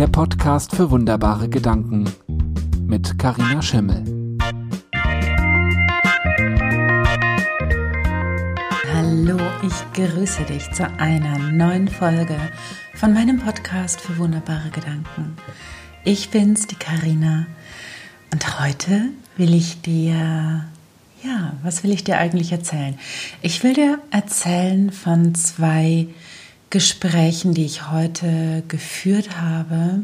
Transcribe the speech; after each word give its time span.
der 0.00 0.08
Podcast 0.08 0.74
für 0.74 0.90
wunderbare 0.90 1.46
Gedanken 1.50 2.10
mit 2.86 3.18
Karina 3.18 3.60
Schimmel. 3.60 4.02
Hallo, 8.94 9.36
ich 9.62 9.92
grüße 9.92 10.44
dich 10.44 10.70
zu 10.70 10.90
einer 10.98 11.38
neuen 11.50 11.86
Folge 11.86 12.34
von 12.94 13.12
meinem 13.12 13.40
Podcast 13.40 14.00
für 14.00 14.16
wunderbare 14.16 14.70
Gedanken. 14.70 15.36
Ich 16.02 16.30
bin's, 16.30 16.66
die 16.66 16.76
Karina, 16.76 17.46
und 18.32 18.58
heute 18.58 19.10
will 19.36 19.52
ich 19.52 19.82
dir 19.82 20.64
ja, 21.22 21.52
was 21.62 21.82
will 21.82 21.92
ich 21.92 22.04
dir 22.04 22.16
eigentlich 22.16 22.52
erzählen? 22.52 22.98
Ich 23.42 23.62
will 23.62 23.74
dir 23.74 23.98
erzählen 24.10 24.92
von 24.92 25.34
zwei 25.34 26.06
Gesprächen, 26.70 27.52
die 27.52 27.64
ich 27.64 27.90
heute 27.90 28.62
geführt 28.68 29.40
habe 29.40 30.02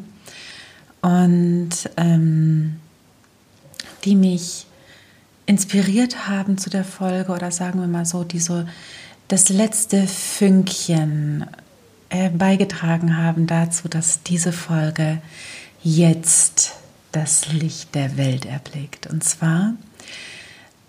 und 1.01 1.71
ähm, 1.97 2.77
die 4.05 4.17
mich 4.17 4.67
inspiriert 5.47 6.29
haben 6.29 6.59
zu 6.59 6.69
der 6.71 6.85
Folge 6.85 7.33
oder 7.33 7.53
sagen 7.53 7.81
wir 7.81 7.87
mal 7.87 8.05
so, 8.05 8.25
die 8.25 8.41
so 8.41 8.65
das 9.29 9.49
letzte 9.49 10.07
Fünkchen 10.07 11.47
äh, 12.09 12.31
beigetragen 12.31 13.17
haben 13.17 13.47
dazu, 13.47 13.89
dass 13.89 14.23
diese 14.23 14.53
Folge 14.53 15.19
jetzt 15.83 16.73
das 17.13 17.53
Licht 17.53 17.95
der 17.95 18.17
Welt 18.17 18.45
erblickt. 18.45 19.07
Und 19.07 19.25
zwar 19.25 19.75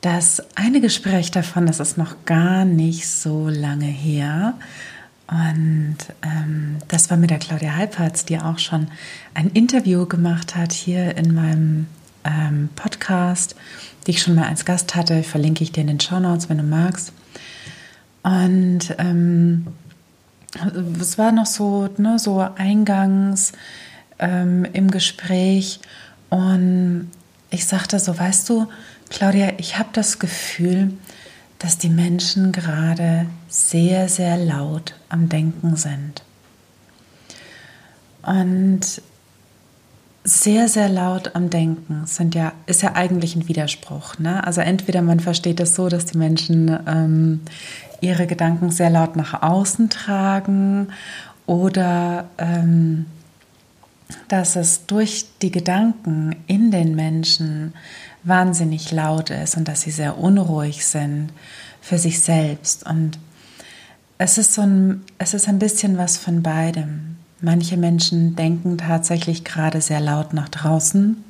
das 0.01 0.43
eine 0.55 0.81
Gespräch 0.81 1.31
davon, 1.31 1.65
das 1.65 1.79
ist 1.79 1.97
noch 1.97 2.25
gar 2.25 2.65
nicht 2.65 3.07
so 3.07 3.47
lange 3.47 3.85
her. 3.85 4.55
Und 5.29 5.97
ähm, 6.21 6.77
das 6.87 7.09
war 7.09 7.17
mit 7.17 7.29
der 7.29 7.39
Claudia 7.39 7.75
Halpertz, 7.75 8.23
die 8.23 8.39
auch 8.39 8.59
schon 8.59 8.87
ein 9.33 9.49
Interview 9.49 10.05
gemacht 10.05 10.55
hat 10.55 10.71
hier 10.71 11.17
in 11.17 11.33
meinem 11.33 11.87
ähm, 12.23 12.69
Podcast, 12.75 13.55
die 14.05 14.11
ich 14.11 14.21
schon 14.21 14.35
mal 14.35 14.47
als 14.47 14.63
Gast 14.63 14.95
hatte. 14.95 15.23
Verlinke 15.23 15.63
ich 15.63 15.73
dir 15.73 15.81
in 15.81 15.87
den 15.87 15.99
Show 15.99 16.19
Notes, 16.19 16.49
wenn 16.49 16.57
du 16.57 16.63
magst. 16.63 17.11
Und 18.23 18.95
ähm, 18.97 19.67
es 20.99 21.17
war 21.17 21.31
noch 21.31 21.45
so, 21.45 21.89
ne, 21.97 22.19
so 22.19 22.39
eingangs 22.39 23.51
ähm, 24.19 24.65
im 24.71 24.91
Gespräch. 24.91 25.79
Und 26.29 27.11
ich 27.49 27.65
sagte 27.65 27.99
so, 27.99 28.17
weißt 28.17 28.47
du, 28.49 28.67
Claudia, 29.09 29.53
ich 29.57 29.77
habe 29.77 29.89
das 29.93 30.19
Gefühl, 30.19 30.93
dass 31.59 31.77
die 31.77 31.89
Menschen 31.89 32.51
gerade 32.51 33.27
sehr, 33.47 34.09
sehr 34.09 34.37
laut 34.37 34.95
am 35.09 35.29
Denken 35.29 35.75
sind. 35.75 36.23
Und 38.21 39.01
sehr, 40.23 40.67
sehr 40.67 40.89
laut 40.89 41.35
am 41.35 41.49
Denken 41.49 42.05
sind 42.05 42.35
ja, 42.35 42.51
ist 42.65 42.81
ja 42.81 42.95
eigentlich 42.95 43.35
ein 43.35 43.47
Widerspruch. 43.47 44.19
Ne? 44.19 44.45
Also 44.45 44.59
entweder 44.59 45.01
man 45.01 45.21
versteht 45.21 45.59
es 45.61 45.75
so, 45.75 45.87
dass 45.87 46.05
die 46.05 46.17
Menschen 46.17 46.77
ähm, 46.85 47.41
ihre 48.01 48.27
Gedanken 48.27 48.69
sehr 48.69 48.89
laut 48.89 49.15
nach 49.15 49.41
außen 49.41 49.89
tragen 49.89 50.89
oder 51.45 52.29
ähm, 52.37 53.05
dass 54.27 54.55
es 54.55 54.85
durch 54.85 55.25
die 55.41 55.51
Gedanken 55.51 56.35
in 56.47 56.71
den 56.71 56.95
Menschen 56.95 57.73
wahnsinnig 58.23 58.91
laut 58.91 59.29
ist 59.29 59.57
und 59.57 59.67
dass 59.67 59.81
sie 59.81 59.91
sehr 59.91 60.17
unruhig 60.17 60.85
sind 60.85 61.29
für 61.81 61.97
sich 61.97 62.19
selbst. 62.21 62.85
Und 62.85 63.19
es 64.17 64.37
ist 64.37 64.53
so 64.53 64.61
ein, 64.61 65.03
es 65.17 65.33
ist 65.33 65.47
ein 65.47 65.59
bisschen 65.59 65.97
was 65.97 66.17
von 66.17 66.43
beidem. 66.43 67.17
Manche 67.39 67.77
Menschen 67.77 68.35
denken 68.35 68.77
tatsächlich 68.77 69.43
gerade 69.43 69.81
sehr 69.81 69.99
laut 69.99 70.33
nach 70.33 70.49
draußen 70.49 71.23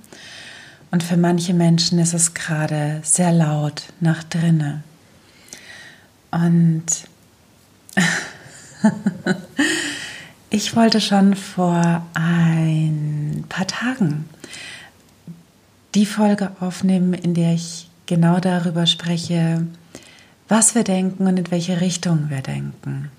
und 0.89 1.03
für 1.03 1.17
manche 1.17 1.53
Menschen 1.53 1.99
ist 1.99 2.13
es 2.13 2.33
gerade 2.33 3.01
sehr 3.03 3.31
laut 3.31 3.83
nach 3.99 4.23
drinnen. 4.23 4.83
Und 6.31 6.85
ich 10.57 10.75
wollte 10.75 10.99
schon 11.01 11.35
vor 11.35 12.03
ein 12.15 13.45
paar 13.47 13.67
Tagen 13.67 14.27
die 15.93 16.07
Folge 16.07 16.51
aufnehmen, 16.59 17.13
in 17.13 17.35
der 17.35 17.53
ich 17.53 17.91
genau 18.07 18.39
darüber 18.39 18.87
spreche, 18.87 19.67
was 20.47 20.73
wir 20.73 20.83
denken 20.83 21.27
und 21.27 21.37
in 21.37 21.51
welche 21.51 21.79
Richtung 21.79 22.31
wir 22.31 22.41
denken. 22.41 23.11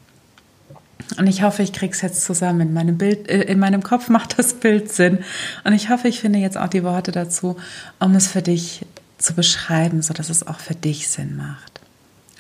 Und 1.17 1.29
ich 1.29 1.45
hoffe, 1.45 1.63
ich 1.63 1.73
kriege 1.73 1.95
es 1.95 2.01
jetzt 2.01 2.25
zusammen. 2.25 2.61
In 2.63 2.73
meinem, 2.73 2.99
Bild, 2.99 3.29
äh, 3.29 3.43
in 3.43 3.61
meinem 3.61 3.85
Kopf 3.85 4.09
macht 4.09 4.37
das 4.37 4.55
Bild 4.55 4.91
Sinn. 4.93 5.21
Und 5.63 5.75
ich 5.75 5.91
hoffe, 5.91 6.09
ich 6.09 6.19
finde 6.19 6.41
jetzt 6.41 6.59
auch 6.59 6.67
die 6.67 6.83
Worte 6.83 7.13
dazu, 7.13 7.57
um 8.01 8.17
es 8.17 8.27
für 8.27 8.43
dich 8.43 8.85
zu 9.19 9.35
beschreiben, 9.35 10.03
sodass 10.03 10.29
es 10.29 10.45
auch 10.45 10.59
für 10.59 10.75
dich 10.75 11.07
Sinn 11.09 11.37
macht. 11.37 11.81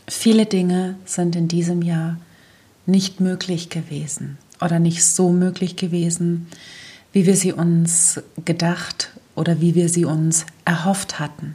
Viele 0.08 0.44
Dinge 0.44 0.96
sind 1.04 1.36
in 1.36 1.46
diesem 1.46 1.82
Jahr 1.82 2.16
nicht 2.84 3.20
möglich 3.20 3.70
gewesen 3.70 4.38
oder 4.60 4.78
nicht 4.78 5.04
so 5.04 5.30
möglich 5.30 5.76
gewesen, 5.76 6.46
wie 7.12 7.26
wir 7.26 7.36
sie 7.36 7.52
uns 7.52 8.20
gedacht 8.44 9.10
oder 9.34 9.60
wie 9.60 9.74
wir 9.74 9.88
sie 9.88 10.04
uns 10.04 10.46
erhofft 10.64 11.18
hatten. 11.18 11.54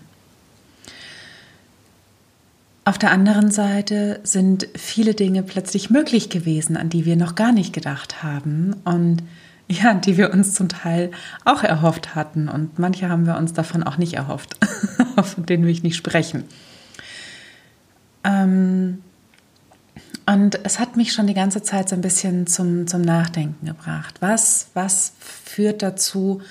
Auf 2.86 2.98
der 2.98 3.12
anderen 3.12 3.50
Seite 3.50 4.20
sind 4.24 4.68
viele 4.76 5.14
Dinge 5.14 5.42
plötzlich 5.44 5.90
möglich 5.90 6.30
gewesen, 6.30 6.76
an 6.76 6.90
die 6.90 7.06
wir 7.06 7.16
noch 7.16 7.36
gar 7.36 7.54
nicht 7.54 7.72
gedacht 7.72 8.24
haben 8.24 8.76
und 8.84 9.24
ja, 9.70 9.94
die 9.94 10.18
wir 10.18 10.34
uns 10.34 10.54
zum 10.54 10.68
Teil 10.68 11.12
auch 11.46 11.64
erhofft 11.64 12.16
hatten 12.16 12.50
und 12.50 12.80
manche 12.80 13.08
haben 13.10 13.26
wir 13.26 13.38
uns 13.38 13.54
davon 13.54 13.84
auch 13.84 13.98
nicht 13.98 14.14
erhofft, 14.16 14.58
von 15.24 15.46
denen 15.46 15.64
will 15.64 15.72
ich 15.72 15.84
nicht 15.84 15.96
sprechen. 15.96 16.44
Ähm, 18.26 19.02
und 20.26 20.60
es 20.64 20.80
hat 20.80 20.96
mich 20.96 21.14
schon 21.14 21.28
die 21.28 21.34
ganze 21.34 21.62
Zeit 21.64 21.90
so 21.90 21.96
ein 21.96 22.02
bisschen 22.02 22.48
zum, 22.48 22.88
zum 22.88 23.02
Nachdenken 23.02 23.66
gebracht. 23.66 24.16
Was, 24.22 24.68
was 24.74 25.14
führt 25.20 25.82
dazu, 25.82 26.42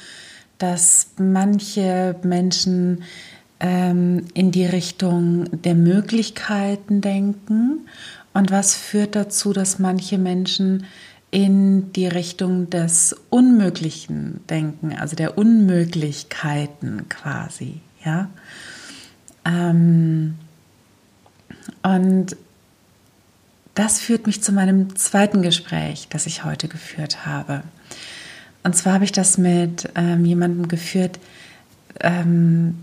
dass 0.59 1.09
manche 1.16 2.16
Menschen 2.22 3.03
ähm, 3.61 4.27
in 4.34 4.50
die 4.50 4.66
Richtung 4.66 5.44
der 5.62 5.75
Möglichkeiten 5.75 7.00
denken 7.00 7.87
und 8.34 8.50
was 8.50 8.75
führt 8.75 9.16
dazu, 9.16 9.53
dass 9.53 9.78
manche 9.78 10.19
Menschen 10.19 10.84
in 11.31 11.93
die 11.93 12.06
Richtung 12.06 12.69
des 12.69 13.16
Unmöglichen 13.31 14.41
denken, 14.50 14.93
also 14.93 15.16
der 15.16 15.38
Unmöglichkeiten 15.38 17.09
quasi, 17.09 17.81
ja. 18.05 18.28
Ähm, 19.44 20.34
und 21.82 22.37
das 23.75 24.00
führt 24.00 24.27
mich 24.27 24.43
zu 24.43 24.53
meinem 24.53 24.97
zweiten 24.97 25.43
Gespräch, 25.43 26.06
das 26.10 26.27
ich 26.27 26.44
heute 26.44 26.69
geführt 26.69 27.27
habe. 27.27 27.62
Und 28.65 28.77
zwar 28.77 28.94
habe 28.94 29.05
ich 29.05 29.12
das 29.12 29.38
mit 29.38 29.88
ähm, 29.94 30.25
jemandem 30.25 30.69
geführt, 30.69 31.19
ähm, 32.00 32.78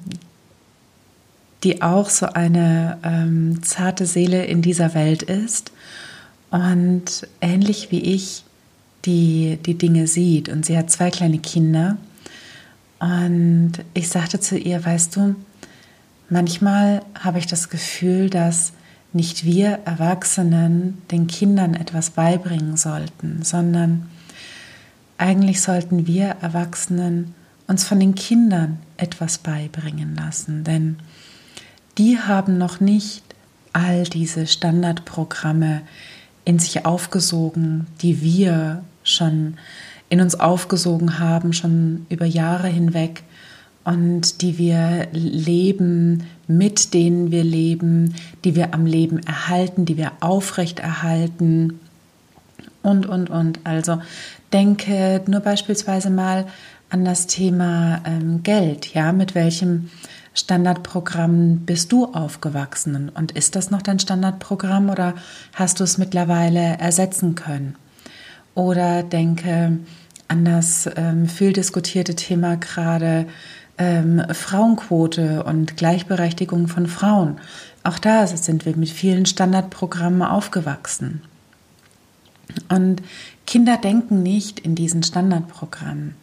die 1.63 1.81
auch 1.81 2.09
so 2.09 2.27
eine 2.27 2.97
ähm, 3.03 3.61
zarte 3.63 4.05
Seele 4.05 4.45
in 4.45 4.61
dieser 4.61 4.93
Welt 4.93 5.23
ist 5.23 5.71
und 6.51 7.27
ähnlich 7.41 7.91
wie 7.91 8.01
ich 8.01 8.43
die, 9.05 9.59
die 9.65 9.77
Dinge 9.77 10.07
sieht. 10.07 10.49
Und 10.49 10.65
sie 10.65 10.77
hat 10.77 10.89
zwei 10.89 11.09
kleine 11.09 11.39
Kinder. 11.39 11.97
Und 12.99 13.73
ich 13.93 14.09
sagte 14.09 14.39
zu 14.39 14.57
ihr, 14.57 14.83
weißt 14.83 15.15
du, 15.15 15.35
manchmal 16.29 17.03
habe 17.17 17.39
ich 17.39 17.47
das 17.47 17.69
Gefühl, 17.69 18.29
dass 18.29 18.73
nicht 19.13 19.43
wir 19.43 19.79
Erwachsenen 19.85 21.01
den 21.11 21.27
Kindern 21.27 21.73
etwas 21.73 22.11
beibringen 22.11 22.77
sollten, 22.77 23.43
sondern 23.43 24.09
eigentlich 25.17 25.61
sollten 25.61 26.07
wir 26.07 26.37
Erwachsenen 26.41 27.33
uns 27.67 27.83
von 27.83 27.99
den 27.99 28.15
Kindern 28.15 28.79
etwas 28.97 29.37
beibringen 29.37 30.15
lassen, 30.15 30.63
denn 30.63 30.97
die 31.97 32.17
haben 32.19 32.57
noch 32.57 32.79
nicht 32.79 33.23
all 33.73 34.03
diese 34.03 34.47
Standardprogramme 34.47 35.81
in 36.45 36.57
sich 36.57 36.85
aufgesogen, 36.85 37.87
die 38.01 38.21
wir 38.21 38.83
schon 39.03 39.57
in 40.09 40.21
uns 40.21 40.39
aufgesogen 40.39 41.19
haben, 41.19 41.53
schon 41.53 42.05
über 42.09 42.25
Jahre 42.25 42.67
hinweg 42.67 43.23
und 43.89 44.43
die 44.43 44.59
wir 44.59 45.07
leben, 45.13 46.23
mit 46.47 46.93
denen 46.93 47.31
wir 47.31 47.43
leben, 47.43 48.13
die 48.43 48.55
wir 48.55 48.75
am 48.75 48.85
Leben 48.85 49.17
erhalten, 49.17 49.85
die 49.85 49.97
wir 49.97 50.11
aufrechterhalten 50.19 51.79
und, 52.83 53.07
und, 53.07 53.31
und. 53.31 53.59
Also 53.63 53.99
denke 54.53 55.21
nur 55.25 55.39
beispielsweise 55.39 56.11
mal 56.11 56.45
an 56.91 57.03
das 57.03 57.25
Thema 57.25 58.01
ähm, 58.05 58.43
Geld. 58.43 58.93
Ja, 58.93 59.11
mit 59.11 59.33
welchem 59.33 59.89
Standardprogramm 60.35 61.61
bist 61.65 61.91
du 61.91 62.05
aufgewachsen? 62.13 63.09
Und 63.09 63.31
ist 63.31 63.55
das 63.55 63.71
noch 63.71 63.81
dein 63.81 63.97
Standardprogramm 63.97 64.91
oder 64.91 65.15
hast 65.55 65.79
du 65.79 65.83
es 65.83 65.97
mittlerweile 65.97 66.77
ersetzen 66.77 67.33
können? 67.33 67.75
Oder 68.53 69.01
denke 69.01 69.79
an 70.27 70.45
das 70.45 70.87
ähm, 70.95 71.27
viel 71.27 71.53
diskutierte 71.53 72.15
Thema 72.15 72.55
gerade 72.55 73.25
ähm, 73.79 74.21
Frauenquote 74.31 75.43
und 75.43 75.77
Gleichberechtigung 75.77 76.67
von 76.67 76.85
Frauen. 76.85 77.39
Auch 77.83 77.97
da 77.97 78.27
sind 78.27 78.65
wir 78.65 78.75
mit 78.75 78.89
vielen 78.89 79.25
Standardprogrammen 79.25 80.21
aufgewachsen. 80.21 81.21
Und 82.67 83.01
Kinder 83.47 83.77
denken 83.77 84.21
nicht 84.21 84.59
in 84.59 84.75
diesen 84.75 85.01
Standardprogrammen. 85.01 86.15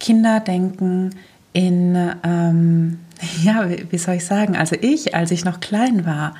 Kinder 0.00 0.40
denken 0.40 1.10
in, 1.52 2.12
ähm, 2.24 2.98
ja, 3.42 3.68
wie 3.90 3.98
soll 3.98 4.16
ich 4.16 4.24
sagen, 4.24 4.56
also 4.56 4.74
ich, 4.80 5.14
als 5.14 5.30
ich 5.30 5.44
noch 5.44 5.60
klein 5.60 6.06
war, 6.06 6.34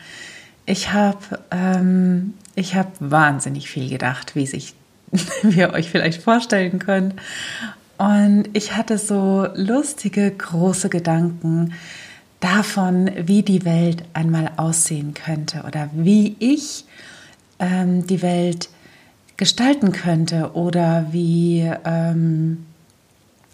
ich 0.65 0.93
habe 0.93 1.39
ähm, 1.53 2.35
hab 2.57 2.93
wahnsinnig 2.99 3.69
viel 3.71 3.89
gedacht, 3.89 4.35
wie 4.35 4.47
sich 4.47 4.75
wie 5.43 5.61
ihr 5.61 5.73
euch 5.73 5.91
vielleicht 5.91 6.23
vorstellen 6.23 6.79
könnt. 6.79 7.15
Und 7.99 8.49
ich 8.53 8.77
hatte 8.77 8.99
so 8.99 9.47
lustige, 9.55 10.31
große 10.31 10.89
Gedanken 10.89 11.73
davon, 12.41 13.11
wie 13.17 13.43
die 13.43 13.65
Welt 13.65 14.05
einmal 14.13 14.53
aussehen 14.57 15.15
könnte 15.15 15.65
oder 15.67 15.89
wie 15.93 16.37
ich 16.39 16.85
ähm, 17.59 18.07
die 18.07 18.21
Welt 18.23 18.69
gestalten 19.37 19.93
könnte 19.93 20.53
oder 20.53 21.07
wie 21.13 21.71
ähm, 21.85 22.67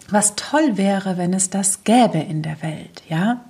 was 0.08 0.34
toll 0.36 0.76
wäre, 0.76 1.16
wenn 1.16 1.32
es 1.32 1.50
das 1.50 1.84
gäbe 1.84 2.18
in 2.18 2.42
der 2.42 2.60
Welt, 2.62 3.02
ja? 3.08 3.44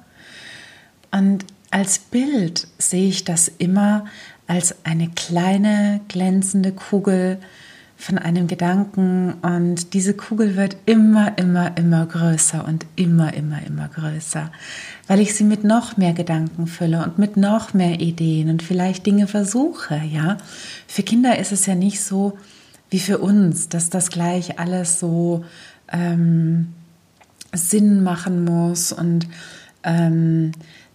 Und 1.10 1.44
als 1.70 1.98
Bild 1.98 2.68
sehe 2.78 3.08
ich 3.08 3.24
das 3.24 3.48
immer 3.48 4.06
als 4.46 4.76
eine 4.84 5.08
kleine 5.08 6.00
glänzende 6.08 6.72
Kugel, 6.72 7.38
von 8.02 8.18
einem 8.18 8.48
Gedanken 8.48 9.34
und 9.42 9.94
diese 9.94 10.12
Kugel 10.14 10.56
wird 10.56 10.76
immer, 10.86 11.38
immer, 11.38 11.76
immer 11.76 12.04
größer 12.04 12.66
und 12.66 12.84
immer, 12.96 13.32
immer, 13.32 13.64
immer 13.64 13.86
größer, 13.86 14.50
weil 15.06 15.20
ich 15.20 15.36
sie 15.36 15.44
mit 15.44 15.62
noch 15.62 15.96
mehr 15.96 16.12
Gedanken 16.12 16.66
fülle 16.66 17.04
und 17.04 17.18
mit 17.18 17.36
noch 17.36 17.74
mehr 17.74 18.00
Ideen 18.00 18.50
und 18.50 18.60
vielleicht 18.60 19.06
Dinge 19.06 19.28
versuche, 19.28 20.02
ja. 20.12 20.38
Für 20.88 21.04
Kinder 21.04 21.38
ist 21.38 21.52
es 21.52 21.66
ja 21.66 21.76
nicht 21.76 22.00
so 22.00 22.36
wie 22.90 22.98
für 22.98 23.18
uns, 23.18 23.68
dass 23.68 23.88
das 23.88 24.10
gleich 24.10 24.58
alles 24.58 24.98
so 24.98 25.44
ähm, 25.92 26.72
Sinn 27.54 28.02
machen 28.02 28.44
muss 28.44 28.92
und 28.92 29.28
ähm, 29.84 30.50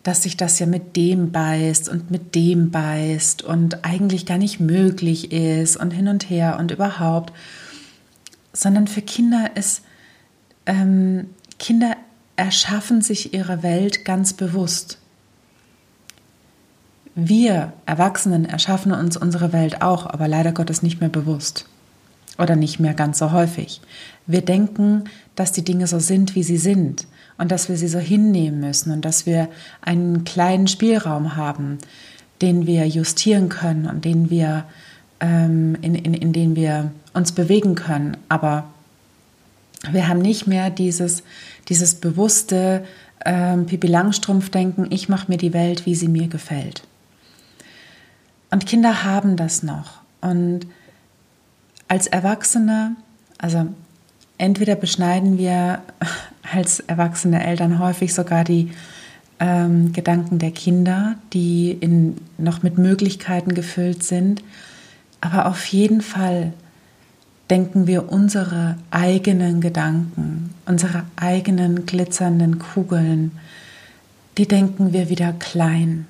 dass 0.08 0.24
sich 0.24 0.38
das 0.38 0.58
ja 0.58 0.66
mit 0.66 0.96
dem 0.96 1.34
beißt 1.34 1.90
und 1.90 2.12
mit 2.12 2.34
dem 2.34 2.72
beißt 2.72 3.42
und 3.42 3.84
eigentlich 3.84 4.26
gar 4.26 4.38
nicht 4.38 4.58
möglich 4.58 5.34
ist 5.34 5.76
und 5.76 5.92
hin 5.92 6.08
und 6.08 6.30
her 6.30 6.56
und 6.62 6.72
überhaupt, 6.72 7.34
sondern 8.54 8.88
für 8.88 9.02
Kinder 9.02 9.58
ist, 9.58 9.82
ähm, 10.66 11.28
Kinder 11.60 11.98
erschaffen 12.38 13.02
sich 13.02 13.34
ihre 13.34 13.64
Welt 13.64 14.06
ganz 14.06 14.32
bewusst. 14.32 14.98
Wir 17.14 17.74
Erwachsenen 17.86 18.46
erschaffen 18.46 18.94
uns 18.94 19.18
unsere 19.18 19.52
Welt 19.52 19.82
auch, 19.82 20.06
aber 20.06 20.30
leider 20.30 20.54
Gottes 20.54 20.84
nicht 20.84 21.02
mehr 21.02 21.10
bewusst 21.10 21.66
oder 22.38 22.56
nicht 22.56 22.80
mehr 22.80 22.94
ganz 22.94 23.20
so 23.20 23.34
häufig. 23.34 23.82
Wir 24.26 24.42
denken, 24.42 25.04
dass 25.36 25.52
die 25.52 25.66
Dinge 25.66 25.86
so 25.86 26.00
sind, 26.00 26.34
wie 26.34 26.44
sie 26.44 26.58
sind 26.58 27.08
und 27.38 27.52
dass 27.52 27.70
wir 27.70 27.78
sie 27.78 27.88
so 27.88 28.00
hinnehmen 28.00 28.60
müssen 28.60 28.92
und 28.92 29.06
dass 29.06 29.26
wir 29.26 29.50
einen 29.82 30.24
kleinen 30.24 30.68
Spielraum 30.68 31.36
haben, 31.36 31.78
den 32.42 32.68
wir 32.68 32.88
justieren 32.88 33.50
können 33.50 33.88
und 33.88 34.06
den 34.06 34.30
wir, 34.30 34.66
ähm, 35.20 35.78
in, 35.82 35.96
in, 35.96 36.14
in 36.14 36.34
den 36.34 36.56
wir 36.56 36.92
uns 37.14 37.32
bewegen 37.32 37.76
können. 37.76 38.18
Aber 38.30 38.66
wir 39.92 40.08
haben 40.08 40.20
nicht 40.20 40.48
mehr 40.48 40.70
dieses, 40.70 41.24
dieses 41.70 41.96
bewusste 41.96 42.86
ähm, 43.26 43.66
Pipi 43.66 43.88
Langstrumpf-Denken, 43.88 44.88
ich 44.92 45.10
mache 45.10 45.32
mir 45.32 45.38
die 45.38 45.54
Welt, 45.54 45.86
wie 45.86 45.96
sie 45.96 46.08
mir 46.08 46.28
gefällt. 46.28 46.84
Und 48.50 48.66
Kinder 48.66 49.04
haben 49.04 49.36
das 49.36 49.64
noch. 49.64 50.00
Und 50.22 50.62
als 51.88 52.08
Erwachsene, 52.08 52.96
also 53.38 53.68
entweder 54.38 54.76
beschneiden 54.76 55.38
wir 55.38 55.82
als 56.54 56.80
erwachsene 56.82 57.44
Eltern 57.44 57.80
häufig 57.80 58.14
sogar 58.14 58.44
die 58.44 58.72
ähm, 59.40 59.94
Gedanken 59.94 60.40
der 60.40 60.52
Kinder, 60.52 61.16
die 61.34 61.72
in, 61.72 62.18
noch 62.38 62.64
mit 62.64 62.78
Möglichkeiten 62.78 63.54
gefüllt 63.54 64.04
sind. 64.04 64.44
Aber 65.22 65.48
auf 65.48 65.66
jeden 65.66 66.02
Fall 66.02 66.54
denken 67.50 67.88
wir 67.88 68.12
unsere 68.12 68.78
eigenen 68.92 69.62
Gedanken, 69.62 70.54
unsere 70.66 71.04
eigenen 71.16 71.86
glitzernden 71.86 72.60
Kugeln, 72.60 73.32
die 74.38 74.48
denken 74.48 74.94
wir 74.94 75.10
wieder 75.10 75.34
klein. 75.34 76.06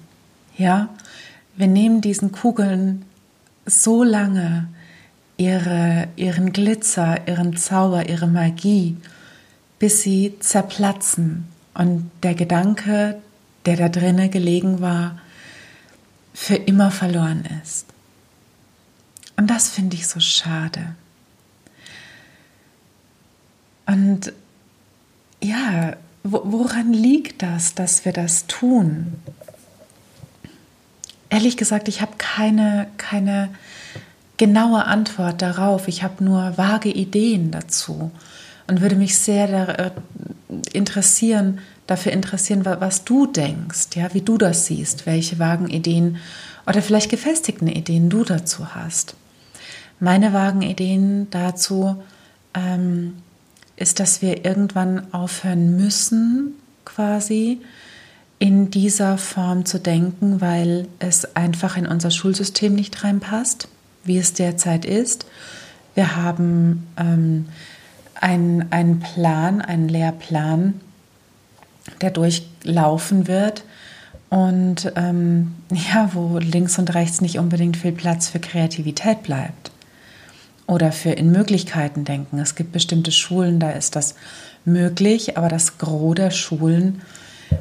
Ja, 0.58 0.90
wir 1.56 1.68
nehmen 1.68 2.02
diesen 2.02 2.32
Kugeln 2.32 3.04
so 3.66 4.04
lange 4.04 4.68
ihre, 5.38 6.08
ihren 6.16 6.52
Glitzer, 6.52 7.28
ihren 7.28 7.56
Zauber, 7.56 8.10
ihre 8.10 8.28
Magie 8.28 8.98
bis 9.80 10.02
sie 10.02 10.36
zerplatzen 10.40 11.46
und 11.74 12.10
der 12.24 12.34
Gedanke, 12.34 13.22
der 13.66 13.76
da 13.76 13.90
drinne 13.90 14.30
gelegen 14.30 14.82
war, 14.82 15.20
für 16.34 16.56
immer 16.56 16.92
verloren 16.92 17.46
ist. 17.64 17.86
Und 19.36 19.50
das 19.50 19.70
finde 19.70 19.96
ich 19.96 20.08
so 20.08 20.20
schade. 20.20 20.96
Und 23.86 24.34
ja, 25.42 25.96
woran 26.24 26.92
liegt 26.94 27.42
das, 27.42 27.76
dass 27.76 28.04
wir 28.04 28.14
das 28.14 28.48
tun? 28.48 29.14
Ehrlich 31.30 31.58
gesagt, 31.58 31.88
ich 31.88 32.02
habe 32.02 32.14
keine, 32.18 32.88
keine 32.98 33.50
genaue 34.38 34.86
Antwort 34.86 35.42
darauf. 35.42 35.88
Ich 35.88 36.04
habe 36.04 36.24
nur 36.24 36.58
vage 36.58 36.90
Ideen 36.90 37.52
dazu 37.52 38.12
und 38.68 38.82
würde 38.82 38.96
mich 38.96 39.18
sehr 39.18 39.48
da, 39.48 39.66
äh, 39.74 39.92
interessieren, 40.74 41.60
dafür 41.88 42.12
interessieren, 42.12 42.66
was 42.66 43.06
du 43.06 43.26
denkst, 43.26 43.96
ja, 43.96 44.14
wie 44.14 44.22
du 44.22 44.38
das 44.38 44.66
siehst, 44.66 45.06
welche 45.06 45.40
vagen 45.40 45.70
Ideen 45.70 46.18
oder 46.66 46.82
vielleicht 46.82 47.10
gefestigten 47.10 47.68
Ideen 47.68 48.10
du 48.10 48.24
dazu 48.24 48.76
hast. 48.76 49.16
Meine 50.00 50.34
vagen 50.34 50.62
Ideen 50.62 51.30
dazu 51.32 52.04
ähm, 52.54 53.16
ist, 53.78 54.00
dass 54.00 54.22
wir 54.22 54.46
irgendwann 54.46 55.14
aufhören 55.14 55.78
müssen, 55.78 56.56
quasi 56.84 57.62
in 58.40 58.70
dieser 58.70 59.18
Form 59.18 59.66
zu 59.66 59.80
denken, 59.80 60.42
weil 60.42 60.88
es 61.00 61.36
einfach 61.36 61.78
in 61.78 61.88
unser 61.88 62.12
Schulsystem 62.12 62.76
nicht 62.76 63.04
reinpasst, 63.04 63.68
wie 64.04 64.18
es 64.18 64.34
derzeit 64.34 64.86
ist. 64.86 65.26
Wir 65.96 66.16
haben 66.16 66.88
ähm, 66.98 67.48
ein, 68.22 68.68
ein 68.72 69.00
Plan, 69.00 69.62
ein 69.62 69.88
Lehrplan, 69.88 70.80
der 72.02 72.12
durchlaufen 72.12 73.28
wird 73.28 73.64
und 74.30 74.92
ähm, 74.96 75.56
ja, 75.72 76.10
wo 76.14 76.38
links 76.38 76.78
und 76.80 76.94
rechts 76.94 77.22
nicht 77.22 77.40
unbedingt 77.40 77.78
viel 77.78 77.92
Platz 77.94 78.30
für 78.30 78.40
Kreativität 78.40 79.24
bleibt 79.24 79.72
oder 80.68 80.92
für 80.92 81.12
in 81.12 81.32
Möglichkeiten 81.32 82.04
denken. 82.04 82.40
Es 82.40 82.56
gibt 82.56 82.74
bestimmte 82.74 83.12
Schulen, 83.12 83.60
da 83.60 83.72
ist 83.72 83.96
das 83.96 84.16
möglich, 84.66 85.38
aber 85.38 85.48
das 85.48 85.78
Gros 85.78 86.16
der 86.16 86.32
Schulen 86.32 87.02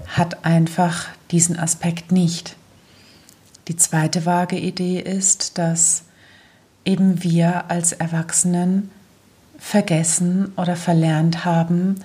hat 0.09 0.45
einfach 0.45 1.07
diesen 1.31 1.59
Aspekt 1.59 2.11
nicht. 2.11 2.57
Die 3.69 3.77
zweite 3.77 4.27
vage 4.27 4.59
Idee 4.59 5.01
ist, 5.01 5.59
dass 5.59 6.03
eben 6.85 7.23
wir 7.23 7.71
als 7.71 7.93
Erwachsenen 7.93 8.91
vergessen 9.59 10.53
oder 10.57 10.77
verlernt 10.77 11.45
haben, 11.45 11.97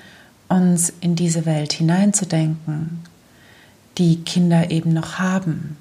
uns 0.48 0.92
in 1.02 1.16
diese 1.16 1.46
Welt 1.46 1.74
hineinzudenken, 1.74 3.04
die 3.98 4.24
Kinder 4.24 4.72
eben 4.72 4.94
noch 4.94 5.20
haben. 5.20 5.78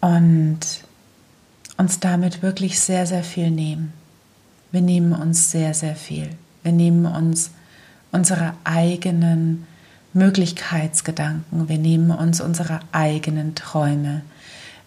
Und 0.00 0.60
uns 1.76 2.00
damit 2.00 2.42
wirklich 2.42 2.80
sehr, 2.80 3.06
sehr 3.06 3.24
viel 3.24 3.50
nehmen. 3.50 3.92
Wir 4.72 4.80
nehmen 4.80 5.12
uns 5.12 5.50
sehr, 5.50 5.74
sehr 5.74 5.96
viel. 5.96 6.30
Wir 6.62 6.72
nehmen 6.72 7.06
uns 7.06 7.50
unsere 8.10 8.54
eigenen 8.64 9.66
Möglichkeitsgedanken, 10.12 11.68
wir 11.68 11.78
nehmen 11.78 12.10
uns 12.10 12.40
unsere 12.40 12.80
eigenen 12.92 13.54
Träume, 13.54 14.22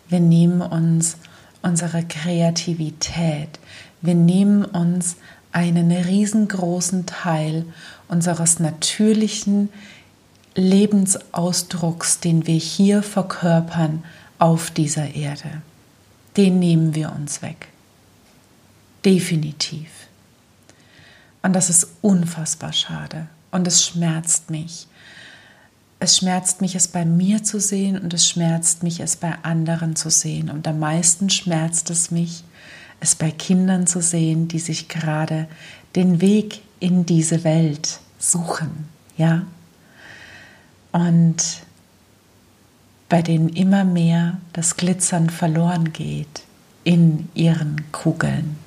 wir 0.08 0.20
nehmen 0.20 0.62
uns 0.62 1.18
unsere 1.64 2.04
Kreativität, 2.04 3.60
wir 4.06 4.16
nehmen 4.16 4.66
uns 4.66 5.18
einen 5.52 5.92
riesengroßen 5.92 7.06
Teil 7.06 7.66
unseres 8.08 8.60
natürlichen 8.60 9.70
Lebensausdrucks, 10.56 12.20
den 12.20 12.48
wir 12.48 12.58
hier 12.58 13.04
verkörpern 13.04 14.04
auf 14.40 14.72
dieser 14.72 15.16
Erde. 15.16 15.62
Den 16.38 16.60
nehmen 16.60 16.96
wir 16.96 17.12
uns 17.14 17.42
weg. 17.42 17.68
Definitiv. 19.06 19.90
Und 21.42 21.54
das 21.54 21.70
ist 21.70 21.88
unfassbar 22.02 22.74
schade. 22.74 23.28
Und 23.52 23.68
es 23.68 23.86
schmerzt 23.86 24.50
mich. 24.50 24.88
Es 26.00 26.18
schmerzt 26.18 26.60
mich, 26.60 26.76
es 26.76 26.88
bei 26.88 27.06
mir 27.06 27.44
zu 27.44 27.60
sehen 27.60 27.98
und 27.98 28.14
es 28.14 28.28
schmerzt 28.28 28.84
mich, 28.84 29.00
es 29.00 29.16
bei 29.16 29.36
anderen 29.44 29.96
zu 29.96 30.10
sehen. 30.10 30.50
Und 30.50 30.68
am 30.68 30.80
meisten 30.80 31.30
schmerzt 31.30 31.90
es 31.90 32.12
mich, 32.12 32.44
es 33.06 33.16
bei 33.16 33.32
Kindern 33.32 33.88
zu 33.88 34.02
sehen, 34.02 34.48
die 34.48 34.60
sich 34.60 34.88
gerade 34.88 35.48
den 35.96 36.22
Weg 36.22 36.62
in 36.80 37.06
diese 37.06 37.44
Welt 37.44 38.00
suchen. 38.18 38.90
Ja? 39.16 39.44
Und 40.92 41.62
bei 43.08 43.22
denen 43.22 43.50
immer 43.50 43.84
mehr 43.84 44.38
das 44.54 44.76
Glitzern 44.76 45.30
verloren 45.30 45.94
geht 45.94 46.44
in 46.84 47.30
ihren 47.36 47.84
Kugeln, 47.92 48.58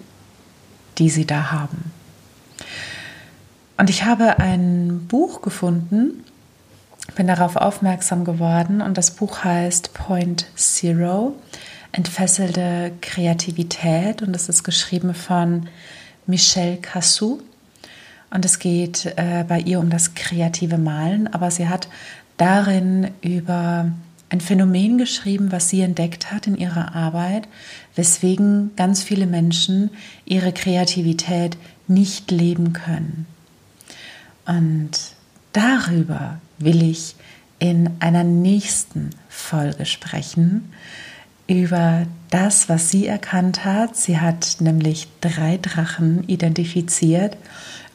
die 0.99 1.11
sie 1.11 1.27
da 1.27 1.51
haben. 1.51 1.91
Und 3.77 3.91
ich 3.91 4.05
habe 4.05 4.39
ein 4.39 5.07
Buch 5.09 5.43
gefunden, 5.43 6.25
bin 7.17 7.27
darauf 7.27 7.57
aufmerksam 7.57 8.25
geworden 8.25 8.81
und 8.81 8.99
das 8.99 9.13
Buch 9.13 9.43
heißt 9.43 9.95
Point 9.95 10.47
Zero, 10.57 11.35
entfesselte 11.93 12.93
Kreativität 13.01 14.23
und 14.23 14.35
es 14.35 14.49
ist 14.49 14.63
geschrieben 14.63 15.15
von 15.15 15.69
Michelle 16.27 16.77
Cassou 16.77 17.41
und 18.31 18.45
es 18.45 18.59
geht 18.59 19.07
äh, 19.17 19.45
bei 19.49 19.61
ihr 19.61 19.81
um 19.81 19.91
das 19.91 20.15
kreative 20.15 20.79
Malen, 20.79 21.27
aber 21.29 21.51
sie 21.51 21.69
hat 21.69 21.89
darin 22.37 23.11
über 23.23 23.91
ein 24.31 24.41
Phänomen 24.41 24.99
geschrieben, 24.99 25.53
was 25.53 25.71
sie 25.71 25.81
entdeckt 25.81 26.31
hat 26.31 26.47
in 26.47 26.57
ihrer 26.57 26.95
Arbeit, 26.95 27.49
weswegen 27.95 28.73
ganz 28.77 29.03
viele 29.03 29.27
Menschen 29.27 29.91
ihre 30.27 30.53
Kreativität 30.53 31.57
nicht 31.87 32.31
leben 32.31 32.75
können. 32.75 33.27
Und 34.45 34.91
darüber 35.53 36.41
will 36.59 36.83
ich 36.83 37.17
in 37.59 37.91
einer 38.01 38.25
nächsten 38.25 39.11
Folge 39.29 39.87
sprechen, 39.87 40.73
über 41.49 42.07
das, 42.31 42.69
was 42.69 42.91
sie 42.91 43.07
erkannt 43.07 43.65
hat. 43.65 43.97
Sie 43.97 44.21
hat 44.21 44.59
nämlich 44.61 45.09
drei 45.21 45.57
Drachen 45.57 46.23
identifiziert 46.29 47.37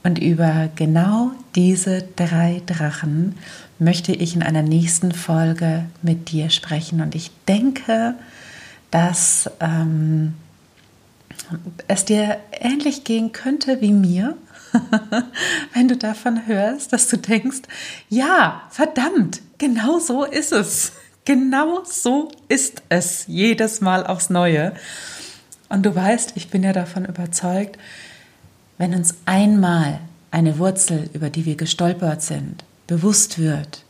und 0.03 0.19
über 0.19 0.69
genau 0.75 1.31
diese 1.55 2.03
drei 2.15 2.61
Drachen 2.65 3.35
möchte 3.79 4.11
ich 4.11 4.35
in 4.35 4.43
einer 4.43 4.63
nächsten 4.63 5.13
Folge 5.13 5.85
mit 6.01 6.31
dir 6.31 6.49
sprechen. 6.49 6.99
Und 6.99 7.15
ich 7.15 7.31
denke, 7.47 8.15
dass 8.91 9.49
ähm, 9.59 10.33
es 11.87 12.05
dir 12.05 12.37
ähnlich 12.51 13.03
gehen 13.03 13.31
könnte 13.31 13.81
wie 13.81 13.93
mir, 13.93 14.35
wenn 15.73 15.87
du 15.87 15.95
davon 15.95 16.47
hörst, 16.47 16.91
dass 16.91 17.07
du 17.07 17.17
denkst, 17.17 17.61
ja, 18.09 18.63
verdammt, 18.71 19.41
genau 19.57 19.99
so 19.99 20.23
ist 20.23 20.51
es. 20.51 20.93
Genau 21.25 21.83
so 21.85 22.31
ist 22.49 22.83
es 22.89 23.25
jedes 23.27 23.79
Mal 23.79 24.05
aufs 24.05 24.29
Neue. 24.29 24.73
Und 25.69 25.85
du 25.85 25.95
weißt, 25.95 26.33
ich 26.35 26.49
bin 26.49 26.63
ja 26.63 26.73
davon 26.73 27.05
überzeugt, 27.05 27.77
wenn 28.77 28.93
uns 28.93 29.15
einmal 29.25 29.99
eine 30.31 30.59
Wurzel, 30.59 31.09
über 31.13 31.29
die 31.29 31.45
wir 31.45 31.55
gestolpert 31.55 32.21
sind, 32.21 32.65
bewusst 32.87 33.39
wird, 33.39 33.83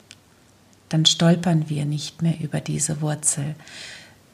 dann 0.89 1.05
stolpern 1.05 1.69
wir 1.69 1.85
nicht 1.85 2.21
mehr 2.21 2.35
über 2.39 2.59
diese 2.59 3.01
Wurzel. 3.01 3.55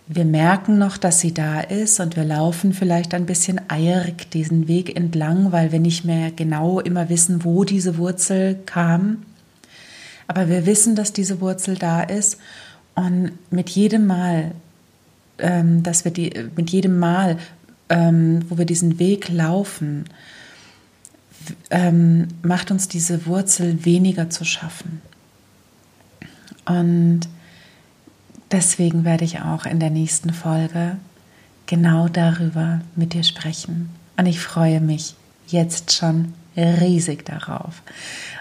Wir 0.08 0.26
merken 0.26 0.78
noch, 0.78 0.98
dass 0.98 1.22
sie 1.22 1.34
da 1.34 1.62
ist 1.62 2.00
und 2.00 2.18
wir 2.18 2.26
laufen 2.26 2.74
vielleicht 2.74 3.14
ein 3.14 3.28
bisschen 3.28 3.62
eierig 3.70 4.30
diesen 4.32 4.68
Weg 4.68 4.98
entlang, 4.98 5.52
weil 5.54 5.72
wir 5.72 5.80
nicht 5.80 6.04
mehr 6.04 6.32
genau 6.32 6.80
immer 6.80 7.08
wissen, 7.08 7.46
wo 7.46 7.64
diese 7.64 7.98
Wurzel 7.98 8.60
kam. 8.66 9.24
Aber 10.28 10.50
wir 10.50 10.66
wissen, 10.66 10.96
dass 10.96 11.14
diese 11.14 11.40
Wurzel 11.40 11.76
da 11.76 12.02
ist 12.02 12.40
und 13.00 13.32
mit 13.50 13.70
jedem 13.70 14.08
Mal, 14.08 14.52
ähm, 15.38 15.84
dass 15.84 16.04
wir 16.04 16.12
die, 16.12 16.34
mit 16.58 16.70
jedem 16.70 17.00
Mal, 17.00 17.38
ähm, 17.88 18.44
wo 18.50 18.58
wir 18.58 18.66
diesen 18.66 19.00
Weg 19.00 19.30
laufen, 19.30 20.04
ähm, 21.70 22.28
macht 22.42 22.72
uns 22.72 22.90
diese 22.90 23.26
Wurzel 23.26 23.86
weniger 23.86 24.30
zu 24.30 24.44
schaffen. 24.44 25.02
Und 26.66 27.22
deswegen 28.52 29.06
werde 29.06 29.24
ich 29.24 29.40
auch 29.40 29.66
in 29.66 29.80
der 29.80 29.92
nächsten 29.92 30.34
Folge 30.34 30.98
genau 31.68 32.10
darüber 32.10 32.82
mit 32.98 33.14
dir 33.14 33.24
sprechen. 33.24 33.92
Und 34.18 34.26
ich 34.26 34.42
freue 34.42 34.82
mich 34.82 35.16
jetzt 35.48 35.94
schon 35.94 36.34
riesig 36.64 37.26
darauf. 37.26 37.82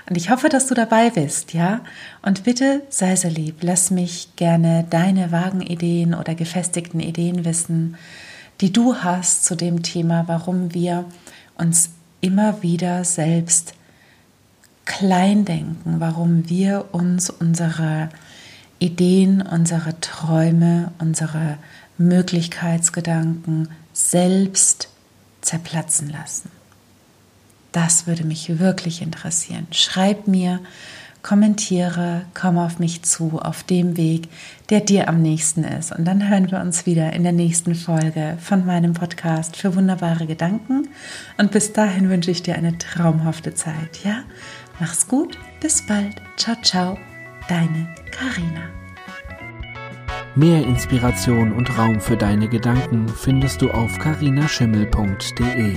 Und 0.08 0.16
ich 0.16 0.30
hoffe, 0.30 0.48
dass 0.48 0.66
du 0.66 0.74
dabei 0.74 1.10
bist, 1.10 1.52
ja? 1.52 1.80
Und 2.22 2.44
bitte 2.44 2.82
sei 2.88 3.14
so 3.16 3.28
lieb, 3.28 3.56
lass 3.60 3.90
mich 3.90 4.30
gerne 4.36 4.86
deine 4.88 5.32
vagen 5.32 5.60
Ideen 5.60 6.14
oder 6.14 6.34
gefestigten 6.34 7.00
Ideen 7.00 7.44
wissen, 7.44 7.96
die 8.60 8.72
du 8.72 8.96
hast 8.96 9.44
zu 9.44 9.54
dem 9.54 9.82
Thema, 9.82 10.24
warum 10.26 10.74
wir 10.74 11.04
uns 11.56 11.90
immer 12.20 12.62
wieder 12.62 13.04
selbst 13.04 13.74
klein 14.84 15.44
denken, 15.44 16.00
warum 16.00 16.48
wir 16.48 16.86
uns 16.92 17.30
unsere 17.30 18.08
Ideen, 18.78 19.42
unsere 19.42 20.00
Träume, 20.00 20.92
unsere 20.98 21.58
Möglichkeitsgedanken 21.98 23.68
selbst 23.92 24.88
zerplatzen 25.40 26.10
lassen. 26.10 26.50
Das 27.84 28.08
würde 28.08 28.24
mich 28.24 28.58
wirklich 28.58 29.02
interessieren. 29.02 29.68
Schreib 29.70 30.26
mir, 30.26 30.58
kommentiere, 31.22 32.22
komm 32.34 32.58
auf 32.58 32.80
mich 32.80 33.02
zu, 33.02 33.38
auf 33.40 33.62
dem 33.62 33.96
Weg, 33.96 34.28
der 34.68 34.80
dir 34.80 35.08
am 35.08 35.22
nächsten 35.22 35.62
ist. 35.62 35.92
Und 35.92 36.04
dann 36.04 36.28
hören 36.28 36.50
wir 36.50 36.58
uns 36.60 36.86
wieder 36.86 37.12
in 37.12 37.22
der 37.22 37.30
nächsten 37.30 37.76
Folge 37.76 38.36
von 38.40 38.66
meinem 38.66 38.94
Podcast 38.94 39.56
für 39.56 39.76
wunderbare 39.76 40.26
Gedanken. 40.26 40.88
Und 41.38 41.52
bis 41.52 41.72
dahin 41.72 42.10
wünsche 42.10 42.32
ich 42.32 42.42
dir 42.42 42.56
eine 42.56 42.76
traumhafte 42.78 43.54
Zeit. 43.54 44.02
Ja, 44.02 44.24
mach's 44.80 45.06
gut, 45.06 45.38
bis 45.60 45.86
bald. 45.86 46.16
Ciao, 46.36 46.56
ciao, 46.62 46.98
deine 47.48 47.94
Karina. 48.10 48.62
Mehr 50.34 50.66
Inspiration 50.66 51.52
und 51.52 51.78
Raum 51.78 52.00
für 52.00 52.16
deine 52.16 52.48
Gedanken 52.48 53.08
findest 53.08 53.62
du 53.62 53.70
auf 53.70 53.96
karinaschimmel.de. 54.00 55.76